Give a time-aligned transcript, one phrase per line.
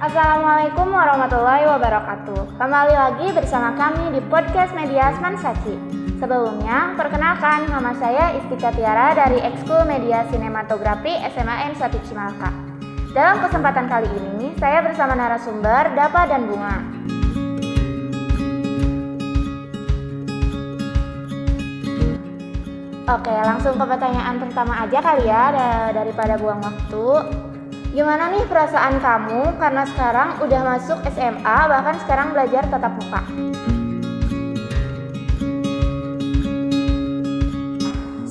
[0.00, 2.56] Assalamualaikum warahmatullahi wabarakatuh.
[2.56, 5.76] Kembali lagi bersama kami di podcast Media Sachi.
[6.16, 12.48] Sebelumnya, perkenalkan nama saya Istika Tiara dari Ekskul Media Sinematografi SMAN 1 Cimalaka.
[13.12, 16.80] Dalam kesempatan kali ini, saya bersama narasumber Dapa dan Bunga.
[23.04, 25.52] Oke, langsung ke pertanyaan pertama aja kali ya
[25.92, 27.04] daripada buang waktu.
[27.90, 33.18] Gimana nih perasaan kamu karena sekarang udah masuk SMA bahkan sekarang belajar tatap muka?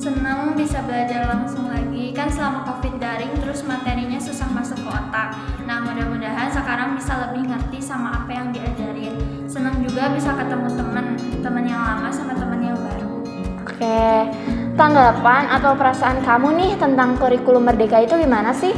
[0.00, 5.36] Senang bisa belajar langsung lagi kan selama covid daring terus materinya susah masuk ke otak.
[5.68, 9.44] Nah mudah-mudahan sekarang bisa lebih ngerti sama apa yang diajarin.
[9.44, 11.06] Senang juga bisa ketemu teman,
[11.44, 13.12] teman yang lama sama teman yang baru.
[13.60, 14.24] Oke,
[14.80, 18.72] tanggapan atau perasaan kamu nih tentang kurikulum merdeka itu gimana sih?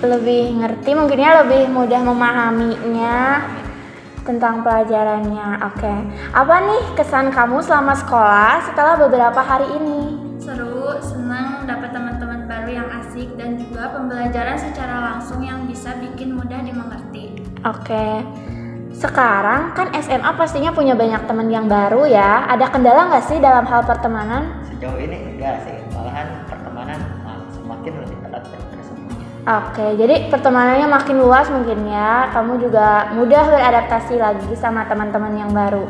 [0.00, 3.44] Lebih ngerti mungkinnya lebih mudah memahaminya
[4.24, 5.98] tentang pelajarannya oke okay.
[6.32, 10.00] apa nih kesan kamu selama sekolah setelah beberapa hari ini
[10.40, 16.32] seru senang dapat teman-teman baru yang asik dan juga pembelajaran secara langsung yang bisa bikin
[16.36, 18.24] mudah dimengerti oke okay.
[19.00, 22.44] Sekarang kan SMA pastinya punya banyak teman yang baru ya.
[22.52, 24.60] Ada kendala nggak sih dalam hal pertemanan?
[24.68, 26.39] Sejauh ini enggak sih, malahan
[29.40, 32.28] Oke, jadi pertemanannya makin luas mungkin ya.
[32.28, 35.88] Kamu juga mudah beradaptasi lagi sama teman-teman yang baru.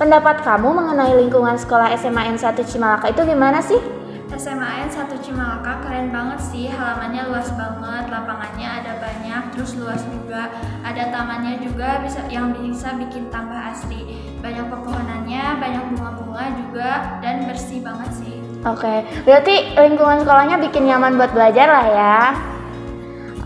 [0.00, 3.98] Pendapat kamu mengenai lingkungan sekolah SMA N1 Cimalaka itu gimana sih?
[4.38, 10.52] SMAN 1 Cimalaka keren banget sih, halamannya luas banget, lapangannya ada banyak, terus luas juga,
[10.86, 14.20] ada tamannya juga bisa yang bisa bikin tambah asri.
[14.38, 18.38] Banyak pepohonannya, banyak bunga-bunga juga dan bersih banget sih.
[18.62, 22.22] Oke, berarti lingkungan sekolahnya bikin nyaman buat belajar lah ya.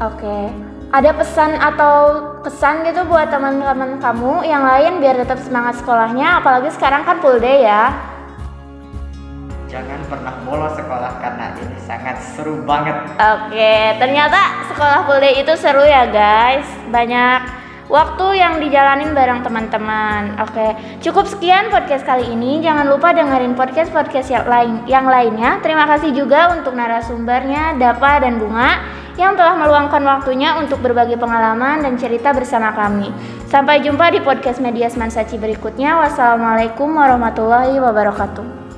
[0.03, 0.51] Oke.
[0.93, 1.97] Ada pesan atau
[2.45, 7.41] kesan gitu buat teman-teman kamu yang lain biar tetap semangat sekolahnya, apalagi sekarang kan full
[7.41, 8.13] day ya
[9.73, 12.93] jangan pernah bolos sekolah karena ini sangat seru banget.
[13.17, 16.69] Oke, ternyata sekolah full day itu seru ya guys.
[16.93, 17.41] Banyak
[17.89, 20.37] waktu yang dijalanin bareng teman-teman.
[20.45, 22.61] Oke, cukup sekian podcast kali ini.
[22.61, 25.65] Jangan lupa dengerin podcast-podcast yang lain yang lainnya.
[25.65, 31.85] Terima kasih juga untuk narasumbernya Dapa dan Bunga yang telah meluangkan waktunya untuk berbagi pengalaman
[31.85, 33.13] dan cerita bersama kami.
[33.53, 36.01] Sampai jumpa di podcast Media Sachi berikutnya.
[36.01, 38.72] Wassalamualaikum warahmatullahi wabarakatuh.